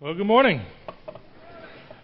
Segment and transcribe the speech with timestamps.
[0.00, 0.60] Well, good morning.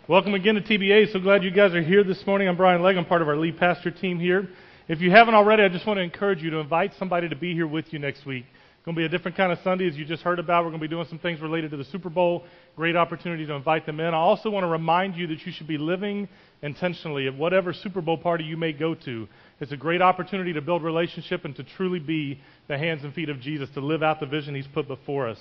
[0.07, 1.13] Welcome again to TBA.
[1.13, 2.47] So glad you guys are here this morning.
[2.47, 2.97] I'm Brian Legg.
[2.97, 4.49] I'm part of our lead pastor team here.
[4.87, 7.53] If you haven't already, I just want to encourage you to invite somebody to be
[7.53, 8.45] here with you next week.
[8.49, 10.63] It's going to be a different kind of Sunday, as you just heard about.
[10.63, 12.45] We're going to be doing some things related to the Super Bowl.
[12.77, 14.15] Great opportunity to invite them in.
[14.15, 16.29] I also want to remind you that you should be living
[16.63, 19.27] intentionally at whatever Super Bowl party you may go to.
[19.59, 23.31] It's a great opportunity to build relationship and to truly be the hands and feet
[23.31, 25.39] of Jesus, to live out the vision He's put before us.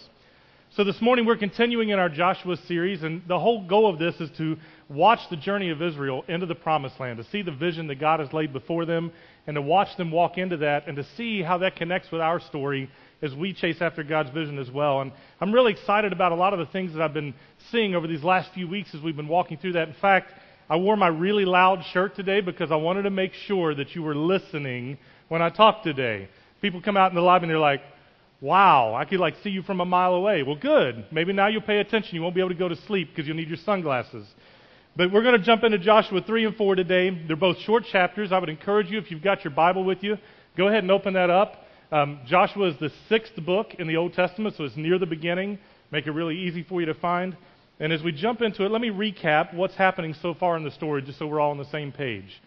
[0.75, 4.13] So this morning we're continuing in our Joshua series, and the whole goal of this
[4.21, 4.55] is to
[4.87, 8.19] watch the journey of Israel into the promised land, to see the vision that God
[8.19, 9.11] has laid before them,
[9.47, 12.39] and to watch them walk into that, and to see how that connects with our
[12.39, 12.87] story
[13.23, 15.01] as we chase after God's vision as well.
[15.01, 17.33] And I'm really excited about a lot of the things that I've been
[17.71, 19.87] seeing over these last few weeks as we've been walking through that.
[19.87, 20.31] In fact,
[20.69, 24.03] I wore my really loud shirt today because I wanted to make sure that you
[24.03, 26.29] were listening when I talked today.
[26.61, 27.81] People come out in the lobby and they're like,
[28.41, 30.43] Wow, I could like see you from a mile away.
[30.43, 31.05] Well, good.
[31.11, 32.15] Maybe now you'll pay attention.
[32.15, 34.25] You won't be able to go to sleep because you'll need your sunglasses.
[34.95, 37.09] But we're going to jump into Joshua 3 and 4 today.
[37.27, 38.31] They're both short chapters.
[38.31, 40.17] I would encourage you, if you've got your Bible with you,
[40.55, 41.65] go ahead and open that up.
[41.91, 45.59] Um, Joshua is the sixth book in the Old Testament, so it's near the beginning.
[45.91, 47.35] Make it really easy for you to find.
[47.79, 50.71] And as we jump into it, let me recap what's happening so far in the
[50.71, 52.41] story just so we're all on the same page.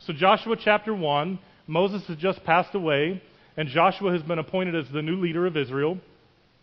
[0.00, 3.22] So, Joshua chapter 1, Moses has just passed away
[3.56, 5.98] and Joshua has been appointed as the new leader of Israel.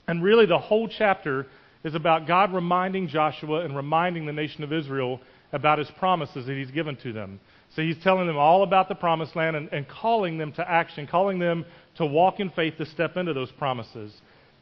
[0.08, 1.48] And really, the whole chapter
[1.84, 5.20] is about God reminding Joshua and reminding the nation of Israel
[5.52, 7.40] about his promises that he's given to them.
[7.76, 11.08] So he's telling them all about the promised land and, and calling them to action,
[11.08, 11.66] calling them
[11.98, 14.14] to walk in faith to step into those promises.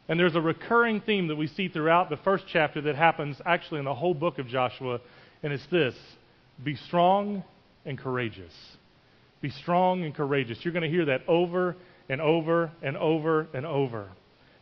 [0.08, 3.80] And there's a recurring theme that we see throughout the first chapter that happens actually
[3.80, 5.00] in the whole book of Joshua,
[5.44, 5.96] and it's this
[6.64, 7.44] be strong
[7.86, 8.54] and courageous.
[9.42, 10.60] Be strong and courageous.
[10.62, 11.76] You're going to hear that over
[12.12, 14.10] and over and over and over.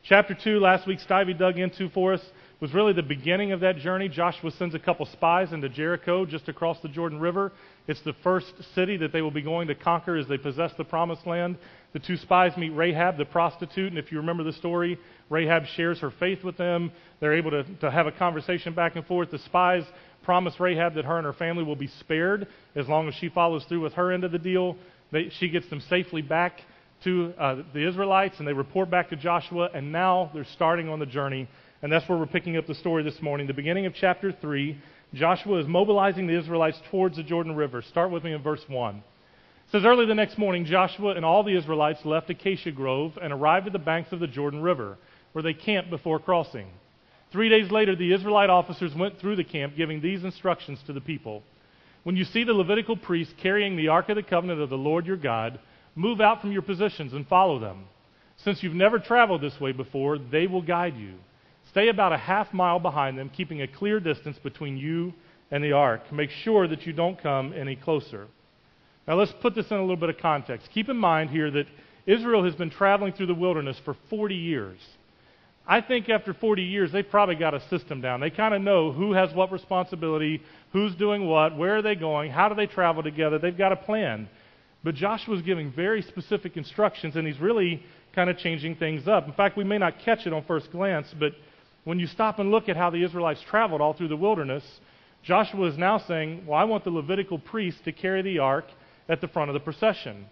[0.03, 2.21] Chapter 2, last week, Stivey dug into for us,
[2.59, 4.07] was really the beginning of that journey.
[4.07, 7.51] Joshua sends a couple spies into Jericho, just across the Jordan River.
[7.87, 10.83] It's the first city that they will be going to conquer as they possess the
[10.83, 11.57] promised land.
[11.93, 14.99] The two spies meet Rahab, the prostitute, and if you remember the story,
[15.31, 16.91] Rahab shares her faith with them.
[17.19, 19.31] They're able to, to have a conversation back and forth.
[19.31, 19.85] The spies
[20.21, 23.65] promise Rahab that her and her family will be spared as long as she follows
[23.67, 24.77] through with her end of the deal.
[25.11, 26.61] They, she gets them safely back
[27.03, 30.99] to uh, the Israelites and they report back to Joshua, and now they're starting on
[30.99, 31.47] the journey.
[31.81, 33.47] And that's where we're picking up the story this morning.
[33.47, 34.77] The beginning of chapter 3,
[35.13, 37.81] Joshua is mobilizing the Israelites towards the Jordan River.
[37.81, 38.95] Start with me in verse 1.
[38.97, 39.03] It
[39.71, 43.67] says, Early the next morning, Joshua and all the Israelites left Acacia Grove and arrived
[43.67, 44.97] at the banks of the Jordan River,
[45.31, 46.67] where they camped before crossing.
[47.31, 51.01] Three days later, the Israelite officers went through the camp, giving these instructions to the
[51.01, 51.43] people
[52.03, 55.05] When you see the Levitical priests carrying the Ark of the Covenant of the Lord
[55.05, 55.59] your God,
[55.99, 57.83] Move out from your positions and follow them.
[58.37, 61.15] Since you've never traveled this way before, they will guide you.
[61.71, 65.13] Stay about a half mile behind them, keeping a clear distance between you
[65.51, 66.09] and the ark.
[66.13, 68.27] Make sure that you don't come any closer.
[69.09, 70.69] Now, let's put this in a little bit of context.
[70.73, 71.67] Keep in mind here that
[72.05, 74.79] Israel has been traveling through the wilderness for 40 years.
[75.67, 78.21] I think after 40 years, they've probably got a system down.
[78.21, 82.31] They kind of know who has what responsibility, who's doing what, where are they going,
[82.31, 83.37] how do they travel together.
[83.37, 84.29] They've got a plan.
[84.83, 87.83] But Joshua's giving very specific instructions, and he's really
[88.15, 89.27] kind of changing things up.
[89.27, 91.33] In fact, we may not catch it on first glance, but
[91.83, 94.63] when you stop and look at how the Israelites traveled all through the wilderness,
[95.23, 98.65] Joshua is now saying, Well, I want the Levitical priests to carry the ark
[99.09, 100.25] at the front of the procession.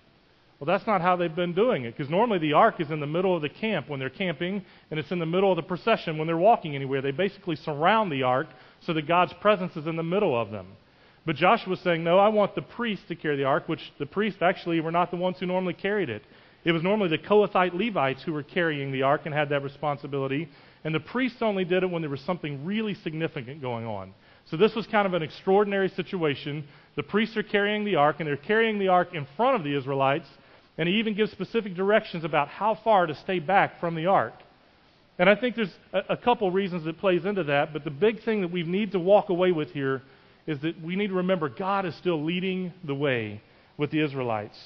[0.59, 3.05] Well, that's not how they've been doing it, because normally the ark is in the
[3.05, 6.17] middle of the camp when they're camping, and it's in the middle of the procession
[6.17, 7.01] when they're walking anywhere.
[7.01, 8.47] They basically surround the ark
[8.81, 10.67] so that God's presence is in the middle of them.
[11.27, 14.05] But Joshua was saying, No, I want the priests to carry the ark, which the
[14.05, 16.23] priests actually were not the ones who normally carried it.
[16.63, 20.47] It was normally the Kohathite Levites who were carrying the ark and had that responsibility.
[20.85, 24.13] And the priests only did it when there was something really significant going on.
[24.45, 26.65] So this was kind of an extraordinary situation.
[26.95, 29.77] The priests are carrying the ark, and they're carrying the ark in front of the
[29.77, 30.29] Israelites.
[30.77, 34.33] And he even gives specific directions about how far to stay back from the ark.
[35.19, 38.23] And I think there's a, a couple reasons that plays into that, but the big
[38.23, 40.03] thing that we need to walk away with here
[40.47, 43.41] is that we need to remember God is still leading the way
[43.77, 44.57] with the Israelites.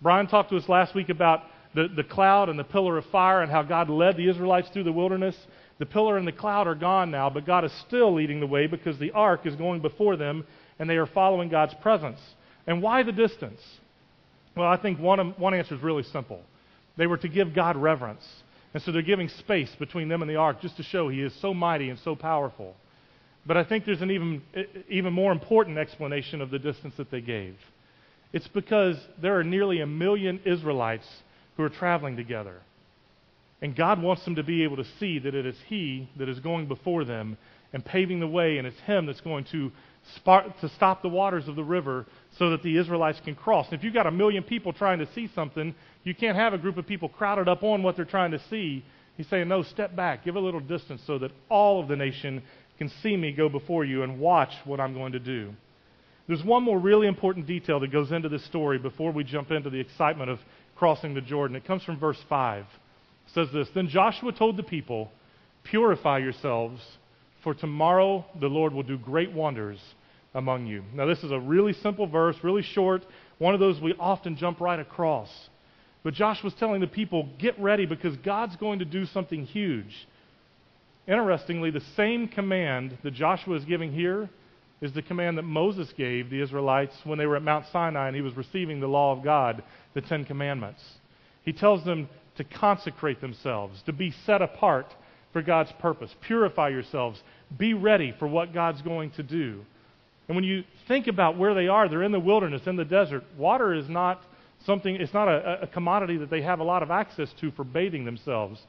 [0.00, 1.42] Brian talked to us last week about
[1.74, 4.84] the, the cloud and the pillar of fire and how God led the Israelites through
[4.84, 5.36] the wilderness.
[5.78, 8.66] The pillar and the cloud are gone now, but God is still leading the way
[8.66, 10.44] because the ark is going before them
[10.78, 12.18] and they are following God's presence.
[12.66, 13.60] And why the distance?
[14.56, 16.40] Well, I think one, um, one answer is really simple.
[16.96, 18.26] They were to give God reverence.
[18.74, 21.32] And so they're giving space between them and the ark just to show he is
[21.40, 22.74] so mighty and so powerful.
[23.48, 24.42] But I think there's an even,
[24.90, 27.56] even more important explanation of the distance that they gave.
[28.30, 31.06] It's because there are nearly a million Israelites
[31.56, 32.60] who are traveling together.
[33.62, 36.38] And God wants them to be able to see that it is He that is
[36.40, 37.38] going before them
[37.72, 39.72] and paving the way, and it's Him that's going to,
[40.16, 42.04] spark, to stop the waters of the river
[42.38, 43.66] so that the Israelites can cross.
[43.70, 45.74] And if you've got a million people trying to see something,
[46.04, 48.84] you can't have a group of people crowded up on what they're trying to see.
[49.16, 52.42] He's saying, no, step back, give a little distance so that all of the nation
[52.78, 55.52] can see me go before you and watch what I'm going to do.
[56.28, 59.70] There's one more really important detail that goes into this story before we jump into
[59.70, 60.38] the excitement of
[60.76, 61.56] crossing the Jordan.
[61.56, 62.62] It comes from verse 5.
[62.62, 62.66] It
[63.34, 65.10] says this Then Joshua told the people,
[65.64, 66.80] Purify yourselves,
[67.42, 69.78] for tomorrow the Lord will do great wonders
[70.34, 70.84] among you.
[70.94, 73.04] Now, this is a really simple verse, really short,
[73.38, 75.28] one of those we often jump right across.
[76.04, 80.06] But Joshua's telling the people, Get ready because God's going to do something huge.
[81.08, 84.28] Interestingly, the same command that Joshua is giving here
[84.82, 88.14] is the command that Moses gave the Israelites when they were at Mount Sinai and
[88.14, 89.62] he was receiving the law of God,
[89.94, 90.82] the Ten Commandments.
[91.44, 94.94] He tells them to consecrate themselves, to be set apart
[95.32, 96.14] for God's purpose.
[96.26, 97.20] Purify yourselves.
[97.56, 99.64] Be ready for what God's going to do.
[100.28, 103.24] And when you think about where they are, they're in the wilderness, in the desert.
[103.36, 104.20] Water is not
[104.66, 107.64] something, it's not a, a commodity that they have a lot of access to for
[107.64, 108.60] bathing themselves.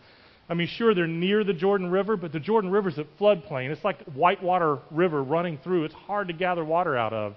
[0.50, 3.70] I mean, sure, they're near the Jordan River, but the Jordan River's at floodplain.
[3.70, 5.86] It's like a whitewater river running through.
[5.86, 7.36] It's hard to gather water out of.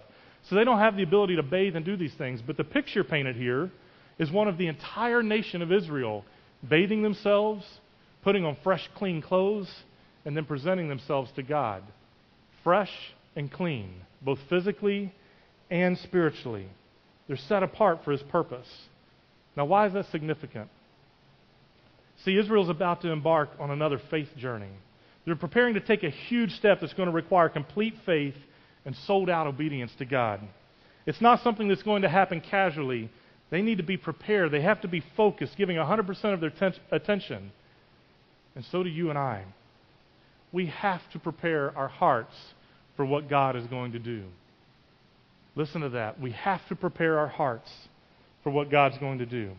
[0.49, 2.41] So they don't have the ability to bathe and do these things.
[2.41, 3.71] But the picture painted here
[4.19, 6.25] is one of the entire nation of Israel
[6.67, 7.65] bathing themselves,
[8.23, 9.71] putting on fresh, clean clothes,
[10.25, 11.83] and then presenting themselves to God.
[12.65, 12.93] Fresh
[13.37, 13.93] and clean,
[14.23, 15.13] both physically
[15.71, 16.67] and spiritually.
[17.27, 18.69] They're set apart for His purpose.
[19.57, 20.71] Now, why is that significant?
[22.25, 24.71] See, Israel's about to embark on another faith journey.
[25.25, 28.35] They're preparing to take a huge step that's going to require complete faith
[28.85, 30.41] and sold out obedience to God.
[31.07, 33.11] It's not something that's going to happen casually.
[33.51, 34.51] They need to be prepared.
[34.51, 37.53] They have to be focused, giving 100% of their ten- attention.
[38.55, 39.45] And so do you and I.
[40.53, 42.35] We have to prepare our hearts
[42.97, 44.25] for what God is going to do.
[45.55, 46.21] Listen to that.
[46.21, 47.71] We have to prepare our hearts
[48.43, 49.53] for what God's going to do.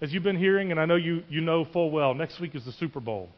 [0.00, 2.64] As you've been hearing, and I know you, you know full well, next week is
[2.64, 3.28] the Super Bowl.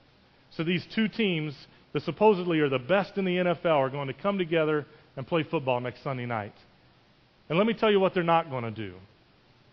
[0.50, 1.54] So these two teams
[1.92, 4.86] that supposedly are the best in the NFL are going to come together
[5.16, 6.54] and play football next Sunday night.
[7.48, 8.94] And let me tell you what they're not going to do.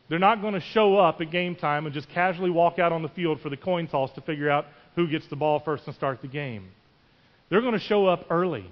[0.09, 3.03] They're not going to show up at game time and just casually walk out on
[3.03, 4.65] the field for the coin toss to figure out
[4.95, 6.69] who gets the ball first and start the game.
[7.49, 8.65] They're going to show up early.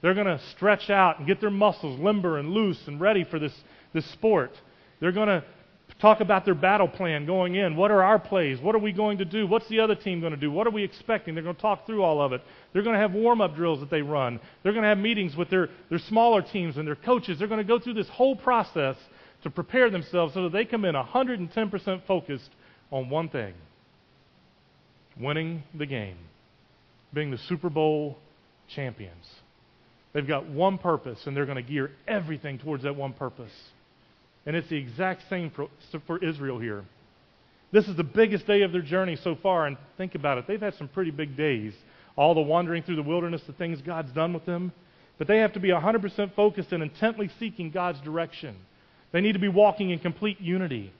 [0.00, 3.38] They're going to stretch out and get their muscles limber and loose and ready for
[3.38, 3.52] this,
[3.92, 4.52] this sport.
[5.00, 5.44] They're going to
[6.02, 7.76] talk about their battle plan going in.
[7.76, 8.60] What are our plays?
[8.60, 9.46] What are we going to do?
[9.46, 10.50] What's the other team going to do?
[10.50, 11.34] What are we expecting?
[11.34, 12.42] They're going to talk through all of it.
[12.72, 14.40] They're going to have warm up drills that they run.
[14.62, 17.38] They're going to have meetings with their, their smaller teams and their coaches.
[17.38, 18.96] They're going to go through this whole process
[19.44, 22.50] to prepare themselves so that they come in 110% focused
[22.90, 23.54] on one thing
[25.20, 26.16] winning the game,
[27.14, 28.18] being the Super Bowl
[28.74, 29.26] champions.
[30.14, 33.52] They've got one purpose, and they're going to gear everything towards that one purpose.
[34.46, 35.68] And it's the exact same for,
[36.06, 36.84] for Israel here.
[37.70, 40.46] This is the biggest day of their journey so far, and think about it.
[40.46, 41.72] They've had some pretty big days.
[42.16, 44.72] All the wandering through the wilderness, the things God's done with them.
[45.18, 48.56] But they have to be 100% focused and intently seeking God's direction.
[49.12, 50.92] They need to be walking in complete unity.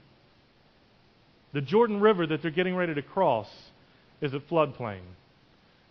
[1.53, 3.47] The Jordan River that they're getting ready to cross
[4.21, 5.01] is at floodplain.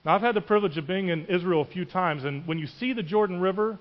[0.05, 2.67] Now, I've had the privilege of being in Israel a few times, and when you
[2.67, 3.79] see the Jordan River,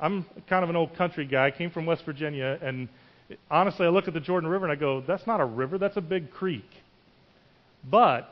[0.00, 1.46] I'm kind of an old country guy.
[1.46, 2.88] I came from West Virginia, and
[3.50, 5.96] honestly, I look at the Jordan River and I go, that's not a river, that's
[5.96, 6.68] a big creek.
[7.88, 8.28] But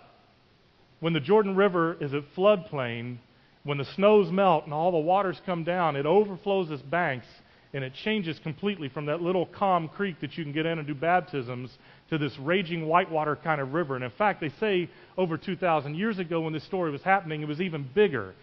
[1.00, 3.18] when the Jordan River is at floodplain,
[3.64, 7.26] when the snows melt and all the waters come down, it overflows its banks
[7.74, 10.86] and it changes completely from that little calm creek that you can get in and
[10.86, 11.70] do baptisms
[12.08, 13.96] to this raging whitewater kind of river.
[13.96, 17.48] And in fact, they say over 2,000 years ago when this story was happening, it
[17.48, 18.34] was even bigger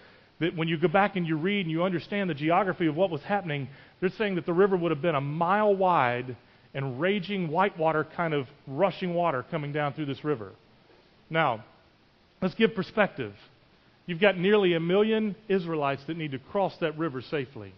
[0.44, 3.10] that when you go back and you read and you understand the geography of what
[3.10, 3.70] was happening,
[4.02, 6.36] they're saying that the river would have been a mile wide
[6.74, 10.52] and raging whitewater kind of rushing water coming down through this river.
[11.30, 11.64] Now,
[12.42, 13.34] let's give perspective.
[14.06, 17.74] You've got nearly a million Israelites that need to cross that river safely.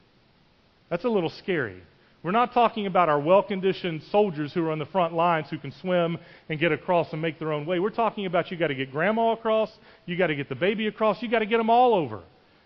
[0.90, 1.84] That's a little scary.
[2.24, 5.60] We're not talking about our well conditioned soldiers who are on the front lines who
[5.60, 6.18] can swim
[6.50, 7.78] and get across and make their own way.
[7.78, 9.70] We're talking about you got to get grandma across,
[10.08, 12.24] you got to get the baby across, you got to get them all over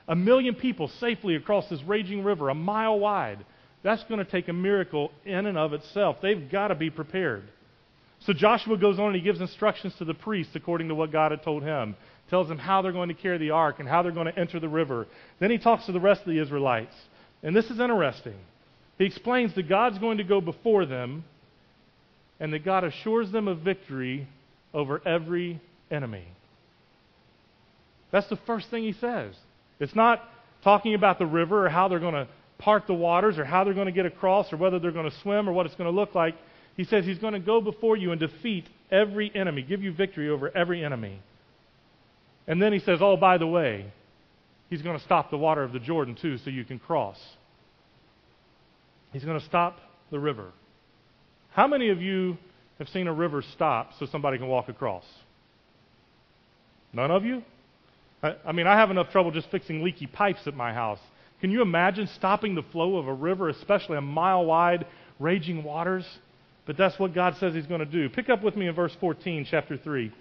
[0.10, 3.46] a million people safely across this raging river, a mile wide.
[3.84, 6.18] That's going to take a miracle in and of itself.
[6.22, 7.44] They've got to be prepared.
[8.26, 11.32] So Joshua goes on and he gives instructions to the priests according to what God
[11.32, 11.96] had told him.
[12.30, 14.60] Tells them how they're going to carry the ark and how they're going to enter
[14.60, 15.08] the river.
[15.40, 16.94] Then he talks to the rest of the Israelites.
[17.44, 18.36] And this is interesting.
[18.98, 21.24] He explains that God's going to go before them
[22.40, 24.28] and that God assures them of victory
[24.74, 26.26] over every enemy.
[28.12, 29.36] That's the first thing he says.
[29.80, 30.22] It's not
[30.64, 33.74] talking about the river or how they're going to part the waters or how they're
[33.74, 35.96] going to get across or whether they're going to swim or what it's going to
[35.96, 36.36] look like.
[36.76, 40.30] He says he's going to go before you and defeat every enemy, give you victory
[40.30, 41.22] over every enemy.
[42.48, 43.92] And then he says, oh, by the way,
[44.70, 47.18] he's going to stop the water of the Jordan too so you can cross.
[49.14, 49.80] He's going to stop
[50.12, 50.52] the river.
[51.52, 52.38] How many of you
[52.78, 55.04] have seen a river stop so somebody can walk across?
[56.94, 57.44] None of you?
[58.22, 61.00] I, I mean, I have enough trouble just fixing leaky pipes at my house.
[61.42, 64.86] Can you imagine stopping the flow of a river, especially a mile wide,
[65.20, 66.06] raging waters?
[66.66, 68.10] But that's what God says He's going to do.
[68.10, 70.08] Pick up with me in verse 14, chapter 3.
[70.08, 70.14] It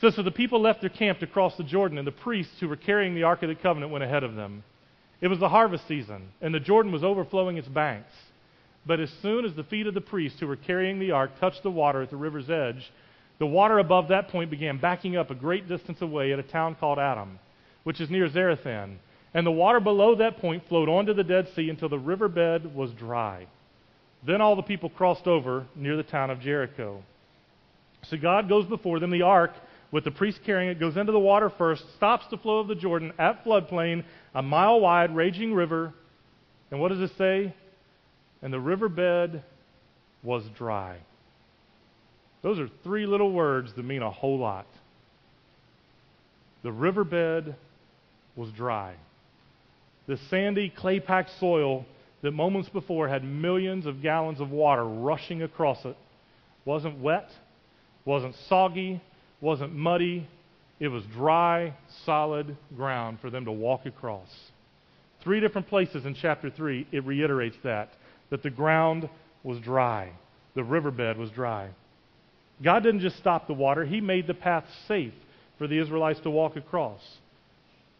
[0.00, 2.68] says, So the people left their camp to cross the Jordan, and the priests who
[2.68, 4.62] were carrying the Ark of the Covenant went ahead of them.
[5.20, 8.12] It was the harvest season, and the Jordan was overflowing its banks.
[8.86, 11.64] But as soon as the feet of the priests who were carrying the ark touched
[11.64, 12.90] the water at the river's edge,
[13.38, 16.74] the water above that point began backing up a great distance away at a town
[16.74, 17.38] called Adam,
[17.84, 18.96] which is near Zarethan.
[19.34, 22.90] And the water below that point flowed onto the Dead Sea until the riverbed was
[22.92, 23.46] dry.
[24.26, 27.02] Then all the people crossed over near the town of Jericho.
[28.10, 29.10] So God goes before them.
[29.10, 29.52] The ark,
[29.92, 32.74] with the priest carrying it, goes into the water first, stops the flow of the
[32.74, 34.04] Jordan at floodplain,
[34.34, 35.92] a mile wide, raging river.
[36.70, 37.54] And what does it say?
[38.42, 39.42] And the riverbed
[40.22, 40.98] was dry.
[42.42, 44.66] Those are three little words that mean a whole lot.
[46.62, 47.54] The riverbed
[48.36, 48.94] was dry.
[50.06, 51.84] The sandy, clay packed soil
[52.22, 55.96] that moments before had millions of gallons of water rushing across it
[56.64, 57.30] wasn't wet,
[58.04, 59.00] wasn't soggy,
[59.40, 60.26] wasn't muddy.
[60.80, 64.28] It was dry, solid ground for them to walk across.
[65.22, 67.90] Three different places in chapter 3, it reiterates that,
[68.30, 69.08] that the ground
[69.42, 70.12] was dry,
[70.54, 71.70] the riverbed was dry.
[72.62, 75.14] God didn't just stop the water, He made the path safe
[75.58, 77.00] for the Israelites to walk across.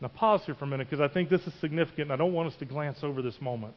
[0.00, 2.32] Now, pause here for a minute because I think this is significant and I don't
[2.32, 3.74] want us to glance over this moment.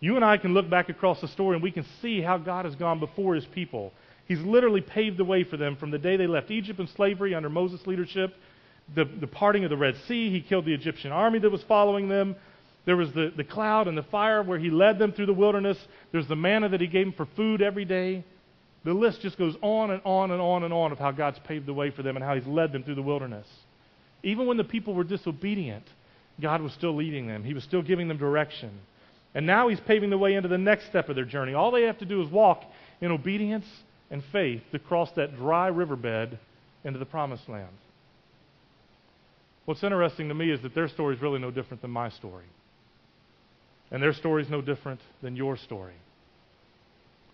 [0.00, 2.64] You and I can look back across the story and we can see how God
[2.64, 3.92] has gone before His people.
[4.26, 7.34] He's literally paved the way for them from the day they left Egypt in slavery
[7.34, 8.34] under Moses' leadership,
[8.94, 10.30] the, the parting of the Red Sea.
[10.30, 12.34] He killed the Egyptian army that was following them.
[12.86, 15.76] There was the, the cloud and the fire where He led them through the wilderness.
[16.12, 18.24] There's the manna that He gave them for food every day.
[18.84, 21.66] The list just goes on and on and on and on of how God's paved
[21.66, 23.46] the way for them and how He's led them through the wilderness.
[24.22, 25.84] Even when the people were disobedient,
[26.40, 28.70] God was still leading them, He was still giving them direction.
[29.34, 31.54] And now He's paving the way into the next step of their journey.
[31.54, 32.64] All they have to do is walk
[33.00, 33.66] in obedience
[34.10, 36.38] and faith to cross that dry riverbed
[36.84, 37.68] into the promised land.
[39.66, 42.46] What's interesting to me is that their story is really no different than my story.
[43.90, 45.94] And their story is no different than your story.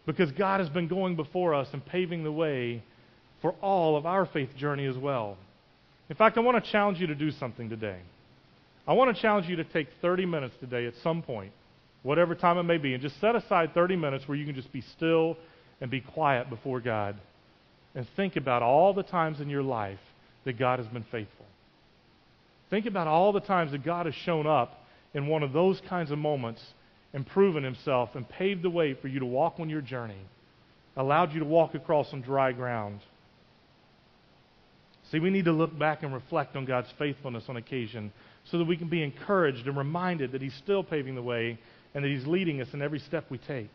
[0.06, 2.82] Because God has been going before us and paving the way
[3.42, 5.36] for all of our faith journey as well.
[6.08, 7.98] In fact, I want to challenge you to do something today.
[8.86, 11.52] I want to challenge you to take 30 minutes today at some point,
[12.04, 14.72] whatever time it may be, and just set aside 30 minutes where you can just
[14.72, 15.36] be still
[15.80, 17.16] and be quiet before God
[17.96, 19.98] and think about all the times in your life
[20.44, 21.46] that God has been faithful.
[22.70, 24.84] Think about all the times that God has shown up
[25.14, 26.62] in one of those kinds of moments
[27.16, 30.20] and proven himself and paved the way for you to walk on your journey,
[30.99, 33.00] allowed you to walk across some dry ground.
[35.11, 38.12] See, we need to look back and reflect on God's faithfulness on occasion
[38.44, 41.58] so that we can be encouraged and reminded that He's still paving the way
[41.94, 43.70] and that He's leading us in every step we take.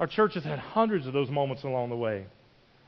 [0.00, 2.26] Our church has had hundreds of those moments along the way.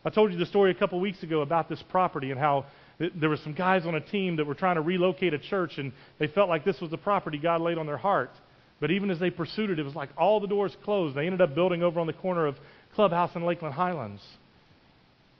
[0.05, 2.67] I told you the story a couple weeks ago about this property and how
[2.99, 5.93] there were some guys on a team that were trying to relocate a church and
[6.19, 8.33] they felt like this was the property God laid on their heart.
[8.81, 11.17] But even as they pursued it, it was like all the doors closed.
[11.17, 12.57] They ended up building over on the corner of
[12.95, 14.23] Clubhouse and Lakeland Highlands.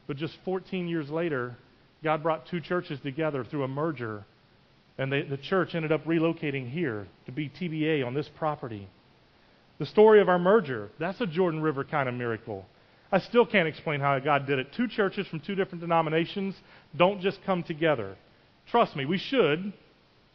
[0.07, 1.57] But just 14 years later,
[2.03, 4.25] God brought two churches together through a merger,
[4.97, 8.89] and they, the church ended up relocating here to be TBA on this property.
[9.79, 12.67] The story of our merger, that's a Jordan River kind of miracle.
[13.11, 14.73] I still can't explain how God did it.
[14.77, 16.55] Two churches from two different denominations
[16.97, 18.17] don't just come together.
[18.71, 19.73] Trust me, we should,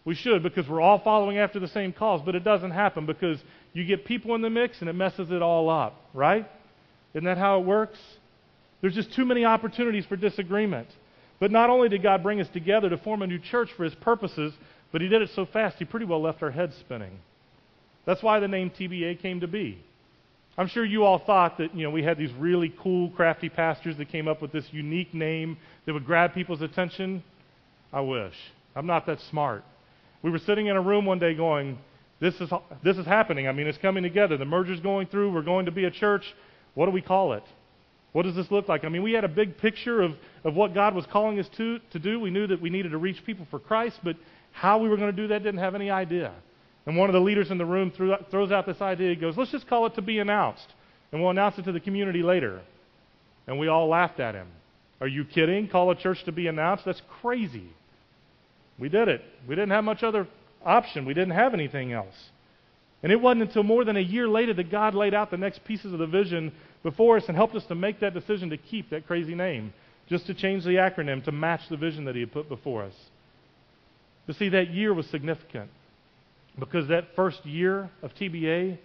[0.06, 3.40] we should because we're all following after the same cause, but it doesn't happen because
[3.74, 6.50] you get people in the mix and it messes it all up, right?
[7.14, 8.00] Isn't that how it works?
[8.82, 10.88] There's just too many opportunities for disagreement.
[11.40, 13.96] But not only did God bring us together to form a new church for his
[13.96, 14.54] purposes,
[14.92, 17.20] but he did it so fast he pretty well left our heads spinning.
[18.06, 19.84] That's why the name TBA came to be.
[20.58, 23.98] I'm sure you all thought that, you know, we had these really cool, crafty pastors
[23.98, 27.24] that came up with this unique name that would grab people's attention.
[27.92, 28.36] I wish.
[28.76, 29.64] I'm not that smart.
[30.24, 31.78] We were sitting in a room one day going,
[32.20, 32.50] this is,
[32.84, 33.48] this is happening.
[33.48, 34.38] I mean, it's coming together.
[34.38, 35.34] The merger's going through.
[35.34, 36.24] We're going to be a church.
[36.74, 37.44] What do we call it?
[38.14, 38.86] What does this look like?
[38.86, 40.14] I mean, we had a big picture of,
[40.44, 42.20] of what God was calling us to, to do.
[42.20, 44.16] We knew that we needed to reach people for Christ, but
[44.52, 46.32] how we were going to do that didn't have any idea.
[46.86, 49.10] And one of the leaders in the room threw, throws out this idea.
[49.10, 50.68] He goes, Let's just call it to be announced,
[51.12, 52.62] and we'll announce it to the community later.
[53.48, 54.48] And we all laughed at him.
[55.02, 55.68] Are you kidding?
[55.68, 56.86] Call a church to be announced?
[56.86, 57.70] That's crazy.
[58.80, 59.22] We did it.
[59.48, 60.28] We didn't have much other
[60.66, 62.16] option, we didn't have anything else.
[63.02, 65.66] And it wasn't until more than a year later that God laid out the next
[65.66, 66.54] pieces of the vision
[66.84, 69.74] before us and helped us to make that decision to keep that crazy name,
[70.08, 72.94] just to change the acronym to match the vision that He had put before us.
[74.26, 75.70] But see, that year was significant
[76.58, 78.78] because that first year of TBA,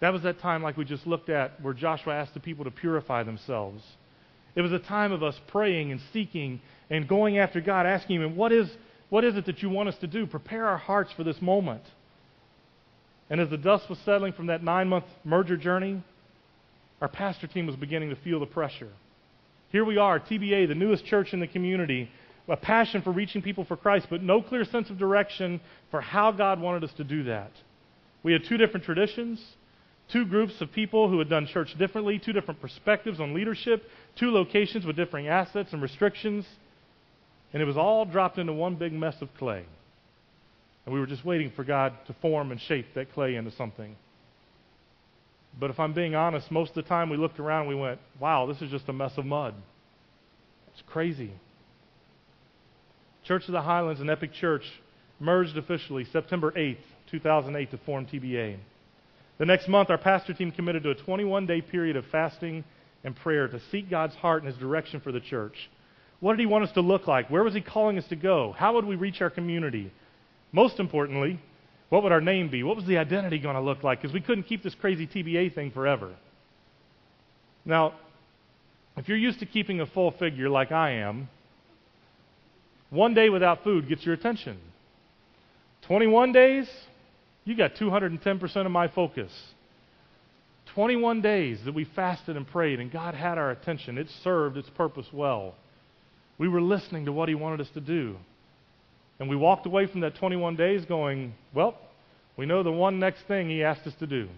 [0.00, 2.70] that was that time, like we just looked at, where Joshua asked the people to
[2.70, 3.82] purify themselves.
[4.54, 8.36] It was a time of us praying and seeking and going after God, asking Him,
[8.36, 8.70] what is,
[9.08, 10.26] what is it that you want us to do?
[10.26, 11.82] Prepare our hearts for this moment.
[13.30, 16.02] And as the dust was settling from that nine month merger journey,
[17.00, 18.90] our pastor team was beginning to feel the pressure.
[19.70, 22.10] Here we are, TBA, the newest church in the community,
[22.48, 25.60] a passion for reaching people for Christ, but no clear sense of direction
[25.90, 27.50] for how God wanted us to do that.
[28.22, 29.44] We had two different traditions,
[30.10, 34.30] two groups of people who had done church differently, two different perspectives on leadership, two
[34.30, 36.46] locations with differing assets and restrictions,
[37.52, 39.64] and it was all dropped into one big mess of clay.
[40.84, 43.96] And we were just waiting for God to form and shape that clay into something.
[45.58, 47.98] But if I'm being honest, most of the time we looked around and we went,
[48.20, 49.54] wow, this is just a mess of mud.
[50.72, 51.32] It's crazy.
[53.24, 54.62] Church of the Highlands and Epic Church
[55.18, 56.76] merged officially September 8th,
[57.10, 58.58] 2008, to form TBA.
[59.38, 62.64] The next month, our pastor team committed to a 21 day period of fasting
[63.02, 65.54] and prayer to seek God's heart and His direction for the church.
[66.20, 67.30] What did He want us to look like?
[67.30, 68.54] Where was He calling us to go?
[68.56, 69.92] How would we reach our community?
[70.52, 71.40] Most importantly,
[71.88, 72.62] what would our name be?
[72.62, 74.00] What was the identity going to look like?
[74.00, 76.14] Because we couldn't keep this crazy TBA thing forever.
[77.64, 77.94] Now,
[78.96, 81.28] if you're used to keeping a full figure like I am,
[82.90, 84.58] one day without food gets your attention.
[85.82, 86.68] 21 days,
[87.44, 89.32] you got 210% of my focus.
[90.74, 93.98] 21 days that we fasted and prayed, and God had our attention.
[93.98, 95.54] It served its purpose well.
[96.38, 98.16] We were listening to what He wanted us to do.
[99.18, 101.78] And we walked away from that 21 days going, well,
[102.36, 104.28] we know the one next thing he asked us to do.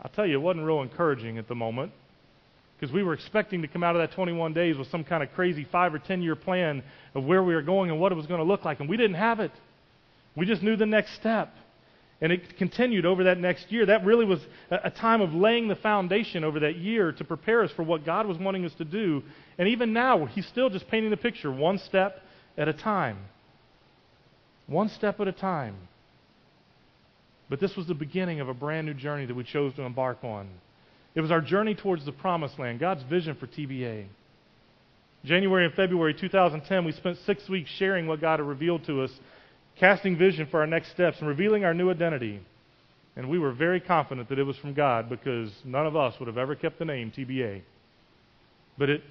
[0.00, 1.92] I'll tell you, it wasn't real encouraging at the moment
[2.78, 5.32] because we were expecting to come out of that 21 days with some kind of
[5.32, 6.82] crazy five or 10 year plan
[7.14, 8.96] of where we were going and what it was going to look like, and we
[8.96, 9.50] didn't have it.
[10.36, 11.52] We just knew the next step.
[12.20, 13.86] And it continued over that next year.
[13.86, 17.70] That really was a, time of laying the foundation over that year to prepare us
[17.76, 19.22] for what God was wanting us to do.
[19.58, 22.22] And even now, He's still just painting the picture one step
[22.56, 23.18] at a time.
[24.66, 25.76] One step at a time.
[27.48, 30.24] But this was the beginning of a brand new journey that we chose to embark
[30.24, 30.48] on.
[31.14, 34.06] It was our journey towards the promised land, God's vision for TBA.
[35.24, 39.10] January and February 2010, we spent six weeks sharing what God had revealed to us,
[39.78, 42.40] casting vision for our next steps, and revealing our new identity.
[43.16, 46.26] And we were very confident that it was from God because none of us would
[46.26, 47.62] have ever kept the name TBA.
[48.78, 49.02] But it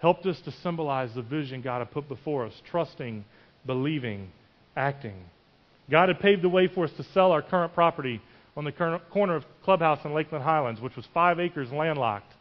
[0.00, 3.24] helped us to symbolize the vision God had put before us trusting,
[3.66, 4.30] believing,
[4.76, 5.14] acting.
[5.90, 8.20] God had paved the way for us to sell our current property
[8.56, 12.32] on the corner of Clubhouse and Lakeland Highlands, which was five acres landlocked,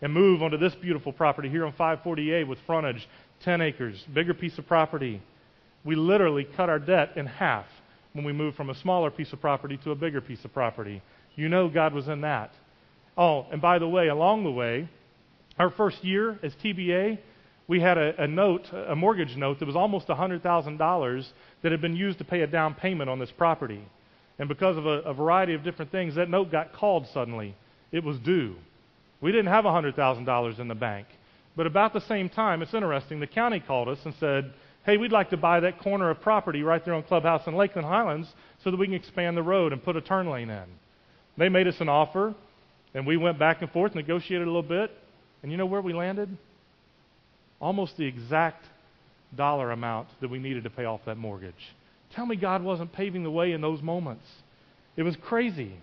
[0.00, 3.06] and move onto this beautiful property here on 540A with frontage,
[3.44, 5.20] 10 acres, bigger piece of property.
[5.84, 7.66] We literally cut our debt in half
[8.12, 11.02] when we moved from a smaller piece of property to a bigger piece of property.
[11.36, 12.52] You know God was in that.
[13.16, 14.88] Oh, and by the way, along the way,
[15.58, 17.18] our first year as TBA,
[17.68, 21.26] we had a, a note, a mortgage note that was almost $100,000
[21.62, 23.84] that had been used to pay a down payment on this property.
[24.38, 27.54] And because of a, a variety of different things, that note got called suddenly.
[27.92, 28.56] It was due.
[29.20, 31.06] We didn't have $100,000 in the bank.
[31.56, 34.52] But about the same time, it's interesting, the county called us and said,
[34.84, 37.86] hey, we'd like to buy that corner of property right there on Clubhouse in Lakeland
[37.86, 38.28] Highlands
[38.64, 40.64] so that we can expand the road and put a turn lane in.
[41.36, 42.34] They made us an offer,
[42.94, 44.90] and we went back and forth, negotiated a little bit,
[45.42, 46.36] and you know where we landed?
[47.60, 48.64] Almost the exact
[49.36, 51.54] dollar amount that we needed to pay off that mortgage.
[52.14, 54.26] Tell me God wasn't paving the way in those moments.
[54.96, 55.74] It was crazy.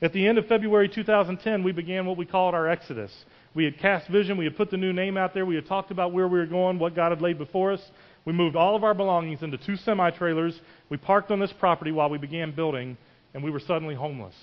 [0.00, 3.10] At the end of February 2010, we began what we called our Exodus.
[3.54, 5.90] We had cast vision, we had put the new name out there, we had talked
[5.90, 7.82] about where we were going, what God had laid before us.
[8.28, 10.60] We moved all of our belongings into two semi trailers.
[10.90, 12.98] We parked on this property while we began building,
[13.32, 14.34] and we were suddenly homeless.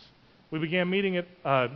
[0.50, 1.68] We began meeting at, uh,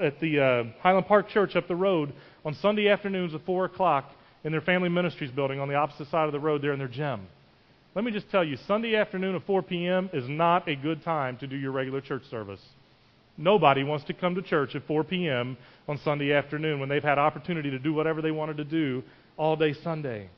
[0.00, 2.12] at the uh, Highland Park Church up the road
[2.44, 4.12] on Sunday afternoons at 4 o'clock
[4.44, 6.86] in their family ministries building on the opposite side of the road there in their
[6.86, 7.26] gym.
[7.96, 10.08] Let me just tell you, Sunday afternoon at 4 p.m.
[10.12, 12.60] is not a good time to do your regular church service.
[13.36, 15.56] Nobody wants to come to church at 4 p.m.
[15.88, 19.02] on Sunday afternoon when they've had opportunity to do whatever they wanted to do
[19.36, 20.30] all day Sunday.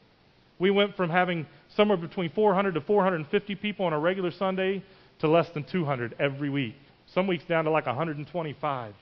[0.63, 4.85] We went from having somewhere between 400 to 450 people on a regular Sunday
[5.19, 6.77] to less than 200 every week.
[7.13, 8.95] Some weeks down to like 125.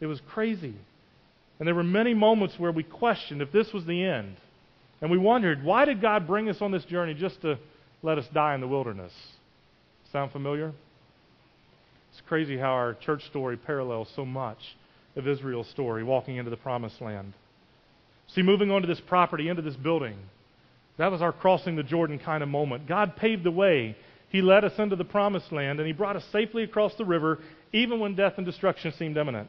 [0.00, 0.74] It was crazy.
[1.60, 4.34] And there were many moments where we questioned if this was the end.
[5.00, 7.60] And we wondered, why did God bring us on this journey just to
[8.02, 9.12] let us die in the wilderness?
[10.10, 10.72] Sound familiar?
[12.10, 14.58] It's crazy how our church story parallels so much
[15.14, 17.34] of Israel's story walking into the promised land.
[18.34, 20.16] See, moving onto this property, into this building,
[20.98, 22.86] that was our crossing the Jordan kind of moment.
[22.86, 23.96] God paved the way.
[24.28, 27.38] He led us into the promised land, and He brought us safely across the river,
[27.72, 29.48] even when death and destruction seemed imminent.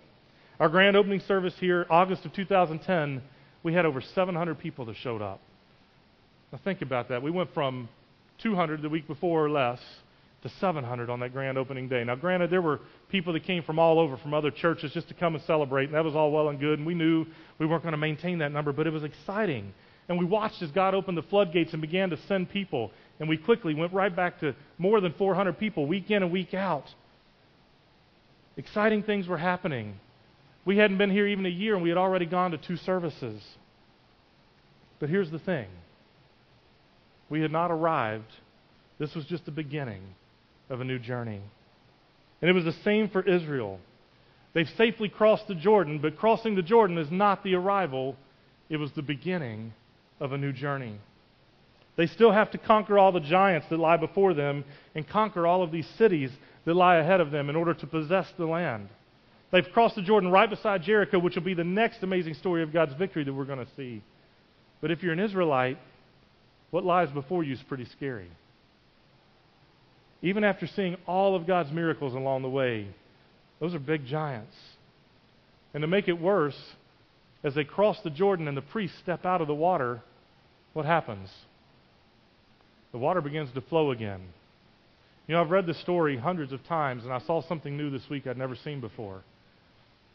[0.59, 3.21] Our grand opening service here, August of 2010,
[3.63, 5.39] we had over 700 people that showed up.
[6.51, 7.23] Now think about that.
[7.23, 7.89] We went from
[8.41, 9.79] 200 the week before or less
[10.43, 12.03] to 700 on that grand opening day.
[12.03, 15.13] Now, granted, there were people that came from all over, from other churches, just to
[15.13, 17.25] come and celebrate, and that was all well and good, and we knew
[17.59, 19.73] we weren't going to maintain that number, but it was exciting.
[20.09, 23.37] And we watched as God opened the floodgates and began to send people, and we
[23.37, 26.85] quickly went right back to more than 400 people week in and week out.
[28.57, 29.99] Exciting things were happening.
[30.65, 33.41] We hadn't been here even a year, and we had already gone to two services.
[34.99, 35.67] But here's the thing
[37.29, 38.31] we had not arrived,
[38.99, 40.03] this was just the beginning
[40.69, 41.41] of a new journey.
[42.41, 43.79] And it was the same for Israel.
[44.53, 48.17] They've safely crossed the Jordan, but crossing the Jordan is not the arrival,
[48.69, 49.73] it was the beginning
[50.23, 50.97] of a new journey.
[51.95, 54.63] They still have to conquer all the giants that lie before them
[54.95, 56.31] and conquer all of these cities
[56.65, 58.89] that lie ahead of them in order to possess the land.
[59.51, 62.73] They've crossed the Jordan right beside Jericho, which will be the next amazing story of
[62.73, 64.01] God's victory that we're going to see.
[64.81, 65.77] But if you're an Israelite,
[66.71, 68.29] what lies before you is pretty scary
[70.23, 72.87] even after seeing all of God's miracles along the way,
[73.59, 74.55] those are big giants.
[75.73, 76.57] And to make it worse,
[77.43, 80.01] as they cross the Jordan and the priests step out of the water,
[80.73, 81.29] what happens?
[82.91, 84.21] The water begins to flow again.
[85.27, 88.09] You know, I've read this story hundreds of times, and I saw something new this
[88.09, 89.21] week I'd never seen before.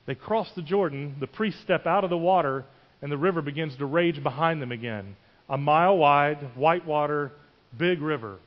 [0.07, 2.64] They cross the Jordan, the priests step out of the water,
[3.03, 5.16] and the river begins to rage behind them again.
[5.49, 7.33] A mile wide, white water,
[7.77, 8.38] big river.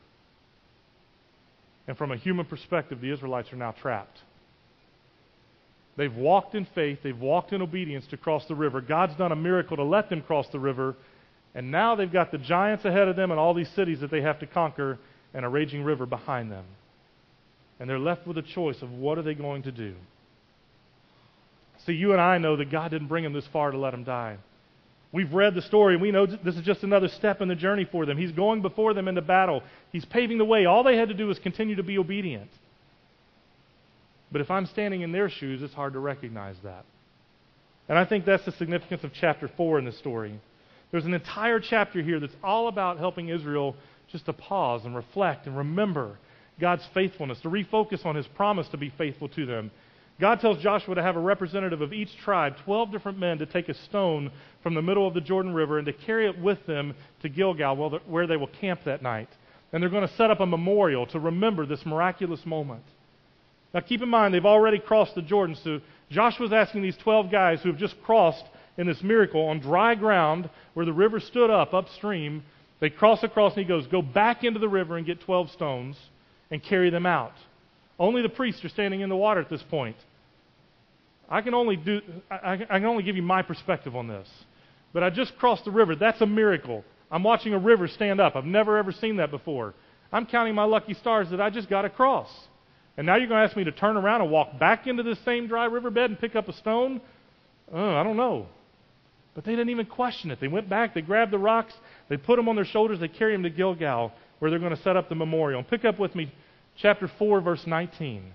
[1.88, 4.17] And from a human perspective, the Israelites are now trapped.
[5.97, 8.82] They've walked in faith, they've walked in obedience to cross the river.
[8.82, 10.95] God's done a miracle to let them cross the river,
[11.54, 14.22] and now they've got the giants ahead of them and all these cities that they
[14.22, 14.98] have to conquer
[15.34, 16.66] and a raging river behind them.
[17.80, 19.96] And they're left with a choice of what are they going to do?
[21.86, 24.04] See, you and I know that God didn't bring them this far to let them
[24.04, 24.38] die.
[25.12, 27.86] We've read the story, and we know this is just another step in the journey
[27.92, 28.18] for them.
[28.18, 29.62] He's going before them into battle,
[29.92, 30.66] He's paving the way.
[30.66, 32.50] All they had to do was continue to be obedient.
[34.32, 36.86] But if I'm standing in their shoes, it's hard to recognize that.
[37.90, 40.40] And I think that's the significance of chapter 4 in the story.
[40.91, 43.75] There's an entire chapter here that's all about helping Israel
[44.12, 46.17] just to pause and reflect and remember
[46.60, 49.71] God's faithfulness, to refocus on His promise to be faithful to them,
[50.21, 53.69] God tells Joshua to have a representative of each tribe, 12 different men, to take
[53.69, 56.93] a stone from the middle of the Jordan River and to carry it with them
[57.23, 59.30] to Gilgal, where they will camp that night.
[59.73, 62.84] And they're going to set up a memorial to remember this miraculous moment.
[63.73, 65.80] Now, keep in mind, they've already crossed the Jordan, so
[66.12, 68.43] Joshua's asking these 12 guys who have just crossed
[68.82, 72.44] in this miracle on dry ground where the river stood up upstream.
[72.80, 75.96] They cross across, and he goes, Go back into the river and get 12 stones
[76.50, 77.34] and carry them out.
[78.00, 79.96] Only the priests are standing in the water at this point.
[81.30, 84.28] I can only do I, I can only give you my perspective on this.
[84.94, 85.96] But I just crossed the river.
[85.96, 86.84] That's a miracle.
[87.12, 88.36] I'm watching a river stand up.
[88.36, 89.76] I've never ever seen that before.
[90.12, 92.30] I'm counting my lucky stars that I just got across.
[92.98, 95.17] And now you're going to ask me to turn around and walk back into this
[95.24, 97.00] same dry riverbed and pick up a stone?
[97.72, 98.48] Oh, I don't know.
[99.34, 100.39] But they didn't even question it.
[100.39, 101.74] They went back, they grabbed the rocks,
[102.10, 104.82] they put them on their shoulders, they carried them to Gilgal, where they're going to
[104.82, 105.60] set up the memorial.
[105.60, 106.34] And pick up with me
[106.76, 108.34] chapter 4, verse 19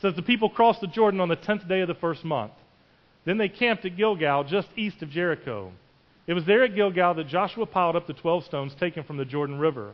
[0.00, 2.52] says the people crossed the Jordan on the tenth day of the first month.
[3.24, 5.72] Then they camped at Gilgal, just east of Jericho.
[6.26, 9.24] It was there at Gilgal that Joshua piled up the twelve stones taken from the
[9.24, 9.92] Jordan River.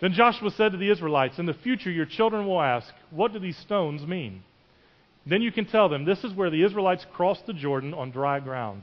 [0.00, 3.38] Then Joshua said to the Israelites, In the future your children will ask, What do
[3.38, 4.42] these stones mean?
[5.30, 8.40] Then you can tell them, This is where the Israelites crossed the Jordan on dry
[8.40, 8.82] ground.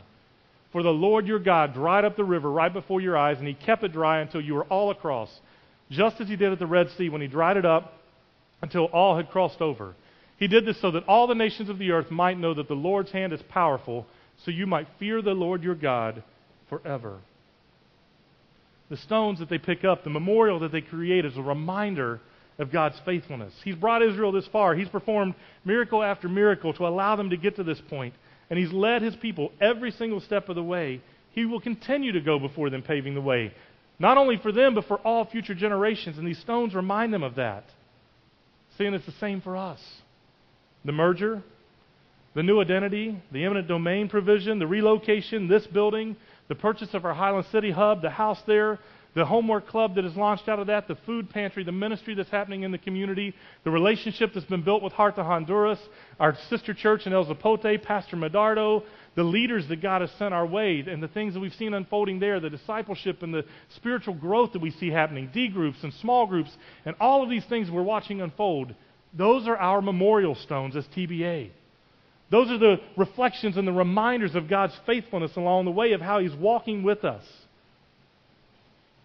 [0.71, 3.53] For the Lord your God dried up the river right before your eyes, and he
[3.53, 5.29] kept it dry until you were all across,
[5.91, 7.95] just as he did at the Red Sea when he dried it up
[8.62, 9.93] until all had crossed over.
[10.38, 12.75] He did this so that all the nations of the earth might know that the
[12.75, 14.05] Lord's hand is powerful,
[14.45, 16.23] so you might fear the Lord your God
[16.69, 17.19] forever.
[18.89, 22.21] The stones that they pick up, the memorial that they create, is a reminder
[22.59, 23.53] of God's faithfulness.
[23.63, 24.75] He's brought Israel this far.
[24.75, 28.13] He's performed miracle after miracle to allow them to get to this point.
[28.49, 31.01] And He's led His people every single step of the way.
[31.31, 33.53] He will continue to go before them, paving the way.
[33.99, 36.17] Not only for them, but for all future generations.
[36.17, 37.65] And these stones remind them of that.
[38.77, 39.79] Seeing it's the same for us.
[40.85, 41.43] The merger,
[42.33, 46.15] the new identity, the eminent domain provision, the relocation, this building,
[46.47, 48.79] the purchase of our Highland City hub, the house there,
[49.17, 52.30] the homework club that is launched out of that, the food pantry, the ministry that's
[52.30, 55.80] happening in the community, the relationship that's been built with Heart to Honduras,
[56.19, 58.84] our sister church in El Zapote, Pastor Medardo,
[59.15, 62.19] the leaders that God has sent our way, and the things that we've seen unfolding
[62.19, 63.43] there, the discipleship and the
[63.75, 67.45] spiritual growth that we see happening, D groups and small groups, and all of these
[67.45, 68.75] things we're watching unfold,
[69.15, 71.49] those are our memorial stones as TBA.
[72.30, 76.19] Those are the reflections and the reminders of God's faithfulness along the way of how
[76.19, 77.23] He's walking with us.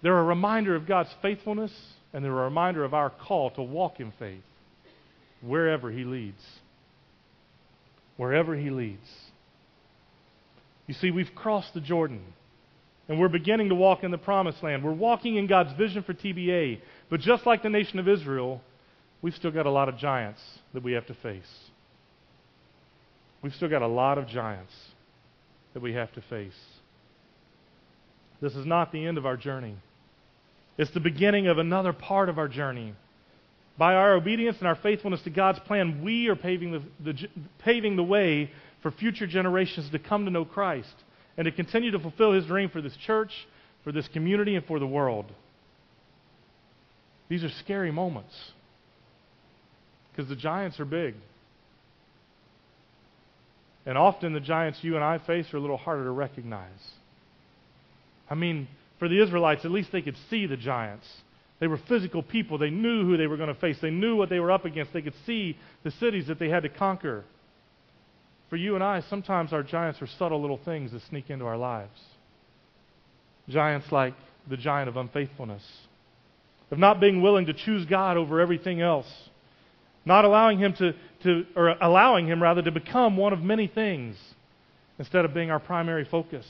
[0.03, 1.73] They're a reminder of God's faithfulness,
[2.13, 4.43] and they're a reminder of our call to walk in faith
[5.41, 6.43] wherever He leads.
[8.17, 9.09] Wherever He leads.
[10.87, 12.23] You see, we've crossed the Jordan,
[13.09, 14.85] and we're beginning to walk in the promised land.
[14.85, 16.81] We're walking in God's vision for TBA.
[17.09, 18.61] But just like the nation of Israel,
[19.23, 20.41] we've still got a lot of giants
[20.75, 21.71] that we have to face.
[23.43, 24.73] We've still got a lot of giants
[25.75, 26.59] that we have to face.
[28.41, 29.77] This is not the end of our journey.
[30.79, 32.95] It's the beginning of another part of our journey.
[33.79, 36.83] By our obedience and our faithfulness to God's plan, we are paving the,
[37.13, 38.51] the, paving the way
[38.83, 40.95] for future generations to come to know Christ
[41.37, 43.33] and to continue to fulfill His dream for this church,
[43.85, 45.27] for this community, and for the world.
[47.29, 48.35] These are scary moments
[50.11, 51.15] because the giants are big.
[53.87, 56.71] And often the giants you and I face are a little harder to recognize.
[58.31, 58.69] I mean,
[59.03, 61.09] for the Israelites, at least they could see the giants.
[61.59, 62.57] They were physical people.
[62.57, 63.77] They knew who they were going to face.
[63.83, 64.93] They knew what they were up against.
[64.93, 67.25] They could see the cities that they had to conquer.
[68.49, 71.57] For you and I, sometimes our giants are subtle little things that sneak into our
[71.57, 71.99] lives.
[73.49, 74.15] Giants like
[74.49, 75.65] the giant of unfaithfulness,
[76.71, 79.13] of not being willing to choose God over everything else
[80.05, 84.17] not allowing him to, to, or allowing him rather to become one of many things
[84.99, 86.47] instead of being our primary focus.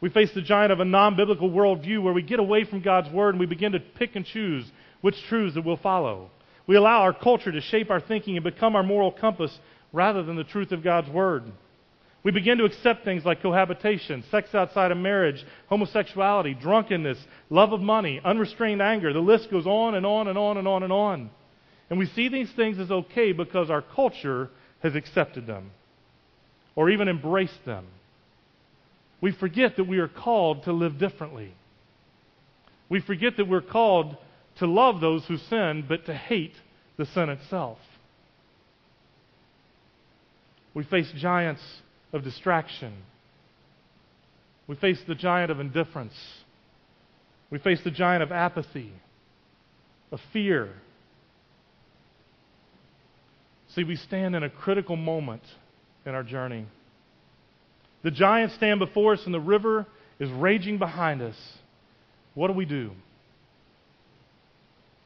[0.00, 3.10] We face the giant of a non biblical worldview where we get away from God's
[3.10, 6.30] word and we begin to pick and choose which truths that we'll follow.
[6.66, 9.56] We allow our culture to shape our thinking and become our moral compass
[9.92, 11.44] rather than the truth of God's word.
[12.22, 17.80] We begin to accept things like cohabitation, sex outside of marriage, homosexuality, drunkenness, love of
[17.80, 19.12] money, unrestrained anger.
[19.12, 21.30] The list goes on and on and on and on and on.
[21.88, 24.50] And we see these things as okay because our culture
[24.82, 25.70] has accepted them
[26.76, 27.86] or even embraced them.
[29.20, 31.52] We forget that we are called to live differently.
[32.88, 34.16] We forget that we're called
[34.58, 36.54] to love those who sin, but to hate
[36.96, 37.78] the sin itself.
[40.74, 41.62] We face giants
[42.12, 42.94] of distraction.
[44.66, 46.14] We face the giant of indifference.
[47.50, 48.92] We face the giant of apathy,
[50.12, 50.74] of fear,
[53.74, 55.42] See, we stand in a critical moment
[56.04, 56.66] in our journey.
[58.02, 59.86] The giants stand before us, and the river
[60.18, 61.36] is raging behind us.
[62.34, 62.92] What do we do?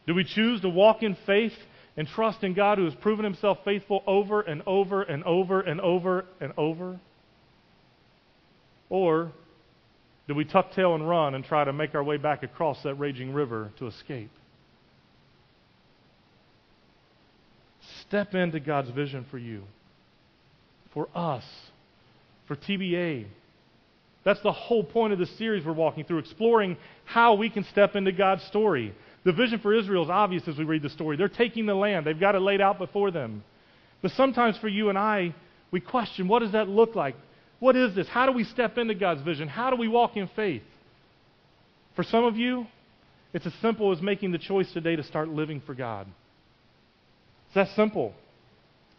[0.06, 1.54] Do we choose to walk in faith
[1.96, 5.80] and trust in God who has proven himself faithful over and over and over and
[5.80, 7.00] over and over?
[8.90, 9.32] Or
[10.28, 12.94] do we tuck tail and run and try to make our way back across that
[12.94, 14.30] raging river to escape?
[18.06, 19.62] Step into God's vision for you,
[20.92, 21.44] for us,
[22.46, 23.26] for TBA.
[24.24, 27.94] That's the whole point of the series we're walking through, exploring how we can step
[27.94, 28.94] into God's story.
[29.24, 31.16] The vision for Israel is obvious as we read the story.
[31.16, 33.44] They're taking the land, they've got it laid out before them.
[34.02, 35.34] But sometimes for you and I,
[35.70, 37.16] we question what does that look like?
[37.60, 38.08] What is this?
[38.08, 39.48] How do we step into God's vision?
[39.48, 40.62] How do we walk in faith?
[41.96, 42.66] For some of you,
[43.32, 46.06] it's as simple as making the choice today to start living for God.
[47.46, 48.14] It's that simple.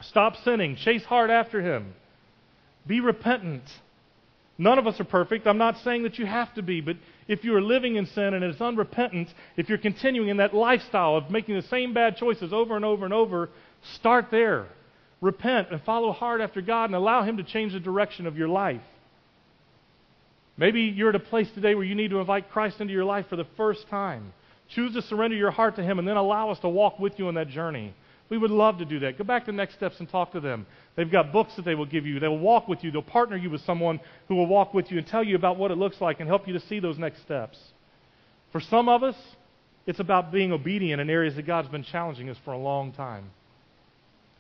[0.01, 0.75] Stop sinning.
[0.77, 1.93] Chase hard after Him.
[2.87, 3.63] Be repentant.
[4.57, 5.47] None of us are perfect.
[5.47, 6.95] I'm not saying that you have to be, but
[7.27, 11.17] if you are living in sin and it's unrepentant, if you're continuing in that lifestyle
[11.17, 13.49] of making the same bad choices over and over and over,
[13.95, 14.67] start there.
[15.19, 18.47] Repent and follow hard after God and allow Him to change the direction of your
[18.47, 18.81] life.
[20.57, 23.25] Maybe you're at a place today where you need to invite Christ into your life
[23.29, 24.31] for the first time.
[24.69, 27.27] Choose to surrender your heart to Him and then allow us to walk with you
[27.27, 27.93] on that journey.
[28.29, 29.17] We would love to do that.
[29.17, 30.65] Go back to Next Steps and talk to them.
[30.95, 32.19] They've got books that they will give you.
[32.19, 32.89] They will walk with you.
[32.91, 35.69] They'll partner you with someone who will walk with you and tell you about what
[35.71, 37.59] it looks like and help you to see those next steps.
[38.51, 39.15] For some of us,
[39.85, 43.29] It's about being obedient in areas that God's been challenging us for a long time.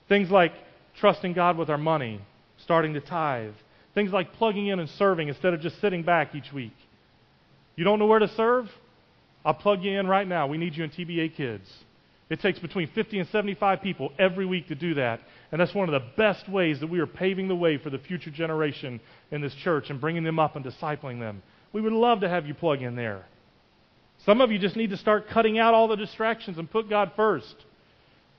[0.09, 0.53] Things like
[0.99, 2.19] trusting God with our money,
[2.63, 3.53] starting to tithe.
[3.93, 6.73] Things like plugging in and serving instead of just sitting back each week.
[7.75, 8.65] You don't know where to serve?
[9.43, 10.47] I'll plug you in right now.
[10.47, 11.69] We need you in TBA Kids.
[12.29, 15.21] It takes between 50 and 75 people every week to do that.
[15.51, 17.99] And that's one of the best ways that we are paving the way for the
[17.99, 18.99] future generation
[19.31, 21.43] in this church and bringing them up and discipling them.
[21.71, 23.25] We would love to have you plug in there.
[24.25, 27.11] Some of you just need to start cutting out all the distractions and put God
[27.15, 27.55] first.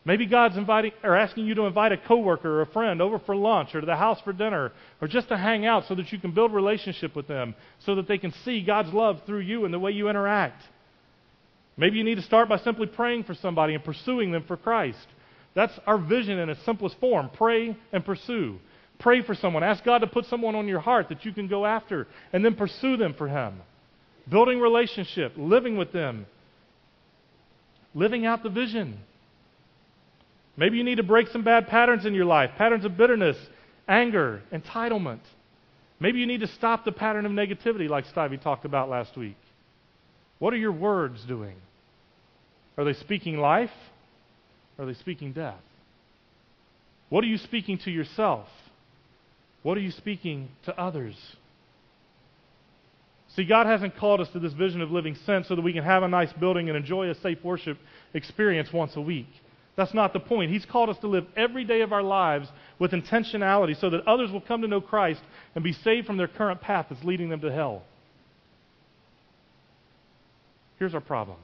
[0.05, 3.35] Maybe God's inviting or asking you to invite a coworker or a friend over for
[3.35, 6.19] lunch or to the house for dinner or just to hang out so that you
[6.19, 9.75] can build relationship with them so that they can see God's love through you and
[9.75, 10.63] the way you interact.
[11.77, 15.07] Maybe you need to start by simply praying for somebody and pursuing them for Christ.
[15.55, 17.31] That's our vision in its simplest form.
[17.33, 18.59] Pray and pursue.
[18.99, 19.63] Pray for someone.
[19.63, 22.55] Ask God to put someone on your heart that you can go after and then
[22.55, 23.61] pursue them for Him.
[24.29, 26.27] Building relationship, living with them,
[27.95, 28.99] living out the vision.
[30.57, 33.37] Maybe you need to break some bad patterns in your life patterns of bitterness,
[33.87, 35.21] anger, entitlement.
[36.01, 39.37] Maybe you need to stop the pattern of negativity, like Stivey talked about last week.
[40.39, 41.57] What are your words doing?
[42.77, 43.71] Are they speaking life?
[44.79, 45.61] Are they speaking death?
[47.09, 48.47] What are you speaking to yourself?
[49.63, 51.17] What are you speaking to others?
[53.35, 55.85] See, God hasn't called us to this vision of living sent so that we can
[55.85, 57.79] have a nice building and enjoy a safe worship
[58.15, 59.29] experience once a week.
[59.77, 60.51] That's not the point.
[60.51, 64.31] He's called us to live every day of our lives with intentionality so that others
[64.31, 65.21] will come to know Christ
[65.55, 67.83] and be saved from their current path that's leading them to hell.
[70.79, 71.37] Here's our problem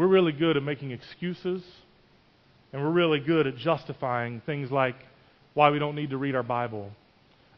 [0.00, 1.62] we're really good at making excuses,
[2.72, 4.94] and we're really good at justifying things like
[5.52, 6.90] why we don't need to read our Bible,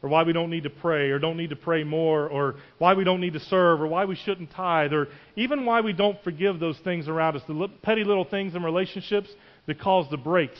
[0.02, 2.94] or why we don't need to pray, or don't need to pray more, or why
[2.94, 6.20] we don't need to serve, or why we shouldn't tithe, or even why we don't
[6.24, 9.28] forgive those things around us, the petty little things in relationships
[9.66, 10.58] that cause the breaks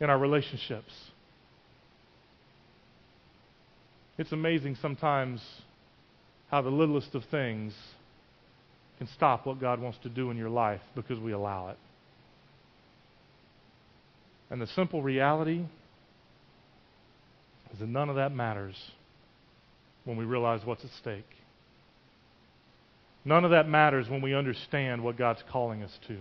[0.00, 0.92] in our relationships.
[4.18, 5.42] It's amazing sometimes
[6.50, 7.72] how the littlest of things
[8.98, 11.78] can stop what God wants to do in your life because we allow it.
[14.50, 15.64] And the simple reality
[17.72, 18.76] is that none of that matters
[20.04, 21.24] when we realize what's at stake.
[23.24, 26.18] None of that matters when we understand what God's calling us to.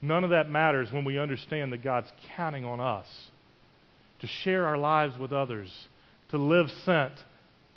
[0.00, 3.06] None of that matters when we understand that God's counting on us
[4.20, 5.70] to share our lives with others,
[6.30, 7.12] to live sent,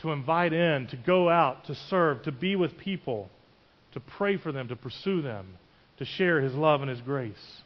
[0.01, 3.29] to invite in, to go out, to serve, to be with people,
[3.93, 5.47] to pray for them, to pursue them,
[5.97, 7.61] to share His love and His grace.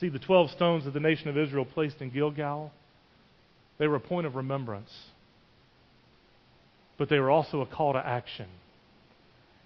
[0.00, 2.72] See, the 12 stones that the nation of Israel placed in Gilgal,
[3.78, 4.92] they were a point of remembrance,
[6.98, 8.48] but they were also a call to action.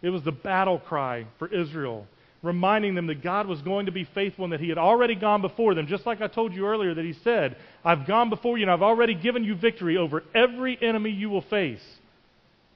[0.02, 2.06] It was the battle cry for Israel
[2.42, 5.42] reminding them that God was going to be faithful and that He had already gone
[5.42, 5.86] before them.
[5.86, 8.82] Just like I told you earlier, that He said, I've gone before you and I've
[8.82, 11.82] already given you victory over every enemy you will face.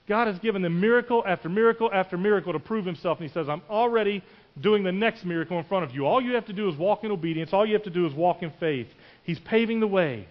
[0.07, 3.19] God has given them miracle after miracle after miracle to prove Himself.
[3.19, 4.23] And He says, I'm already
[4.59, 6.05] doing the next miracle in front of you.
[6.05, 8.13] All you have to do is walk in obedience, all you have to do is
[8.13, 8.87] walk in faith.
[9.23, 10.27] He's paving the way.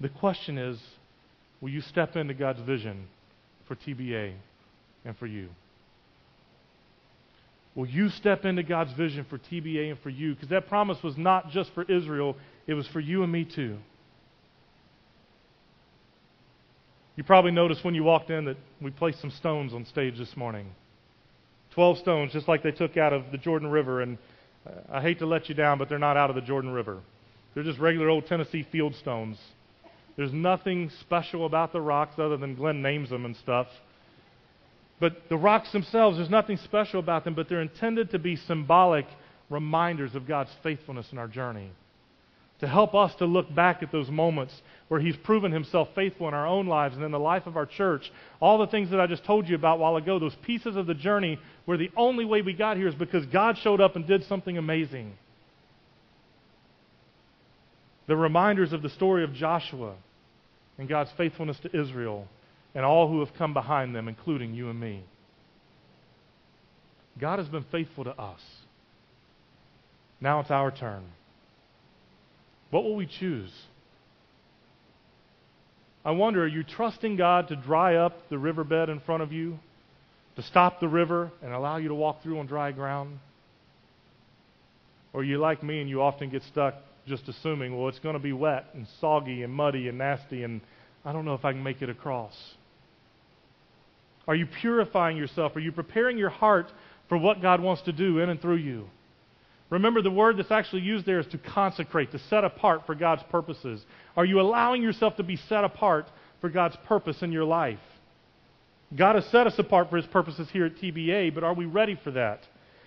[0.00, 0.78] The question is
[1.60, 3.06] will you step into God's vision
[3.66, 4.34] for TBA
[5.04, 5.48] and for you?
[7.74, 10.34] Will you step into God's vision for TBA and for you?
[10.34, 13.78] Because that promise was not just for Israel, it was for you and me too.
[17.16, 20.36] You probably noticed when you walked in that we placed some stones on stage this
[20.36, 20.66] morning.
[21.72, 24.02] Twelve stones, just like they took out of the Jordan River.
[24.02, 24.18] And
[24.66, 27.00] uh, I hate to let you down, but they're not out of the Jordan River.
[27.54, 29.38] They're just regular old Tennessee field stones.
[30.16, 33.66] There's nothing special about the rocks other than Glenn names them and stuff.
[35.00, 39.06] But the rocks themselves, there's nothing special about them, but they're intended to be symbolic
[39.50, 41.70] reminders of God's faithfulness in our journey.
[42.60, 44.54] To help us to look back at those moments
[44.88, 47.66] where He's proven Himself faithful in our own lives and in the life of our
[47.66, 48.10] church.
[48.40, 50.86] All the things that I just told you about a while ago, those pieces of
[50.86, 54.06] the journey where the only way we got here is because God showed up and
[54.06, 55.12] did something amazing.
[58.06, 59.94] The reminders of the story of Joshua
[60.78, 62.28] and God's faithfulness to Israel
[62.74, 65.04] and all who have come behind them, including you and me.
[67.18, 68.40] God has been faithful to us.
[70.20, 71.04] Now it's our turn.
[72.70, 73.52] What will we choose?
[76.04, 79.58] I wonder, are you trusting God to dry up the riverbed in front of you,
[80.36, 83.20] to stop the river and allow you to walk through on dry ground?
[85.12, 86.74] Or are you like me and you often get stuck
[87.06, 90.60] just assuming, well, it's going to be wet and soggy and muddy and nasty and
[91.04, 92.34] I don't know if I can make it across.
[94.26, 95.54] Are you purifying yourself?
[95.56, 96.72] Are you preparing your heart
[97.08, 98.88] for what God wants to do in and through you?
[99.70, 103.22] Remember, the word that's actually used there is to consecrate, to set apart for God's
[103.24, 103.84] purposes.
[104.16, 106.06] Are you allowing yourself to be set apart
[106.40, 107.80] for God's purpose in your life?
[108.94, 111.98] God has set us apart for His purposes here at TBA, but are we ready
[112.04, 112.46] for that?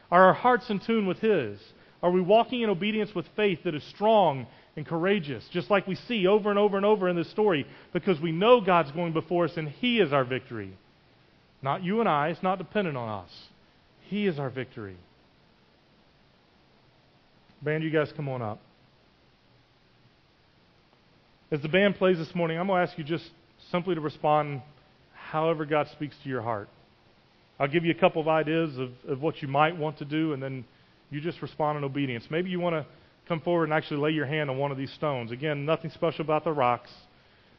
[0.09, 1.59] Are our hearts in tune with His?
[2.01, 5.95] Are we walking in obedience with faith that is strong and courageous, just like we
[5.95, 9.45] see over and over and over in this story, because we know God's going before
[9.45, 10.77] us and He is our victory?
[11.61, 13.31] Not you and I, it's not dependent on us.
[14.07, 14.95] He is our victory.
[17.61, 18.59] Band, you guys come on up.
[21.51, 23.29] As the band plays this morning, I'm going to ask you just
[23.71, 24.61] simply to respond
[25.13, 26.69] however God speaks to your heart.
[27.59, 30.33] I'll give you a couple of ideas of, of what you might want to do,
[30.33, 30.65] and then
[31.09, 32.25] you just respond in obedience.
[32.29, 32.85] Maybe you want to
[33.27, 35.31] come forward and actually lay your hand on one of these stones.
[35.31, 36.91] Again, nothing special about the rocks,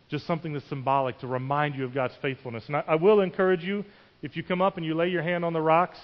[0.09, 2.65] just something that's symbolic to remind you of God's faithfulness.
[2.67, 3.85] And I, I will encourage you,
[4.23, 5.99] if you come up and you lay your hand on the rocks,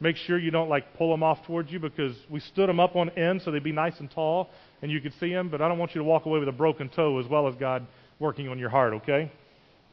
[0.00, 2.96] make sure you don't like pull them off towards you because we stood them up
[2.96, 4.50] on end so they'd be nice and tall
[4.82, 6.52] and you could see them, but I don't want you to walk away with a
[6.52, 7.86] broken toe as well as God
[8.18, 9.30] working on your heart, okay?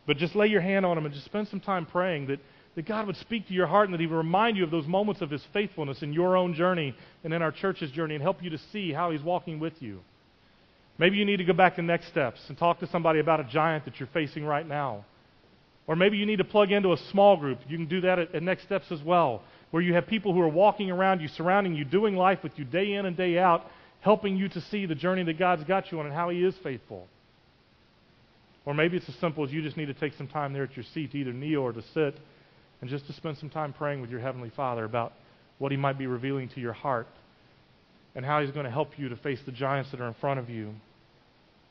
[0.08, 2.40] But just lay your hand on them and just spend some time praying that,
[2.76, 4.88] that God would speak to your heart and that He would remind you of those
[4.88, 8.42] moments of His faithfulness in your own journey and in our church's journey and help
[8.42, 10.00] you to see how He's walking with you.
[11.00, 13.46] Maybe you need to go back to next steps and talk to somebody about a
[13.46, 15.06] giant that you're facing right now.
[15.88, 17.60] Or maybe you need to plug into a small group.
[17.68, 19.42] You can do that at, at Next Steps as well,
[19.72, 22.66] where you have people who are walking around you, surrounding you, doing life with you
[22.66, 23.66] day in and day out,
[24.02, 26.54] helping you to see the journey that God's got you on and how He is
[26.62, 27.08] faithful.
[28.66, 30.76] Or maybe it's as simple as you just need to take some time there at
[30.76, 32.20] your seat to either kneel or to sit
[32.82, 35.14] and just to spend some time praying with your Heavenly Father about
[35.58, 37.08] what He might be revealing to your heart
[38.16, 40.40] and how He's going to help you to face the giants that are in front
[40.40, 40.76] of you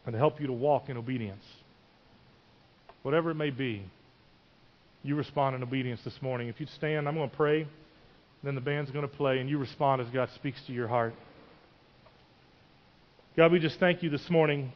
[0.09, 1.45] and to help you to walk in obedience.
[3.03, 3.83] Whatever it may be,
[5.03, 6.49] you respond in obedience this morning.
[6.49, 7.69] If you'd stand, I'm going to pray.
[8.43, 11.13] Then the band's going to play, and you respond as God speaks to your heart.
[13.37, 14.73] God, we just thank you this morning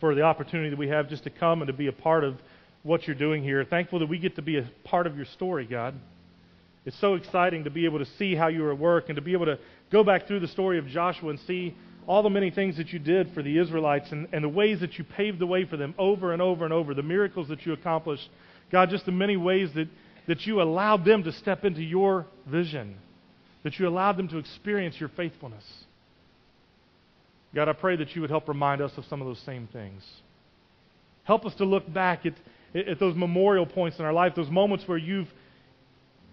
[0.00, 2.34] for the opportunity that we have just to come and to be a part of
[2.82, 3.64] what you're doing here.
[3.64, 5.94] Thankful that we get to be a part of your story, God.
[6.84, 9.22] It's so exciting to be able to see how you are at work and to
[9.22, 9.58] be able to
[9.90, 11.74] go back through the story of Joshua and see
[12.06, 14.96] all the many things that you did for the Israelites and, and the ways that
[14.96, 17.72] you paved the way for them over and over and over, the miracles that you
[17.72, 18.28] accomplished.
[18.70, 19.88] God, just the many ways that,
[20.28, 22.96] that you allowed them to step into your vision,
[23.64, 25.64] that you allowed them to experience your faithfulness.
[27.54, 30.04] God, I pray that you would help remind us of some of those same things.
[31.24, 32.34] Help us to look back at,
[32.74, 35.28] at those memorial points in our life, those moments where you've,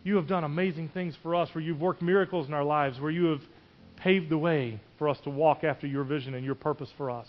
[0.03, 3.09] you have done amazing things for us, where you've worked miracles in our lives, where
[3.09, 3.41] you have
[3.95, 7.27] paved the way for us to walk after your vision and your purpose for us.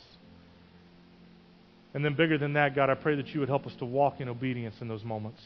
[1.92, 4.20] And then, bigger than that, God, I pray that you would help us to walk
[4.20, 5.40] in obedience in those moments.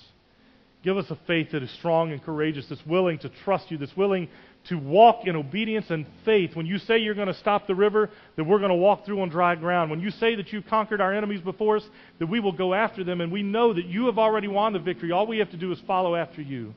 [0.84, 3.96] Give us a faith that is strong and courageous, that's willing to trust you, that's
[3.96, 4.28] willing
[4.68, 6.54] to walk in obedience and faith.
[6.54, 9.22] When you say you're going to stop the river, that we're going to walk through
[9.22, 9.90] on dry ground.
[9.90, 11.84] When you say that you've conquered our enemies before us,
[12.18, 14.80] that we will go after them, and we know that you have already won the
[14.80, 15.12] victory.
[15.12, 16.74] All we have to do is follow after you.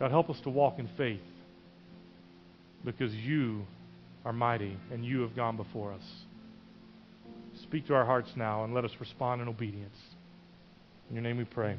[0.00, 1.20] God, help us to walk in faith
[2.84, 3.66] because you
[4.24, 6.02] are mighty and you have gone before us.
[7.62, 9.96] Speak to our hearts now and let us respond in obedience.
[11.08, 11.76] In your name we pray.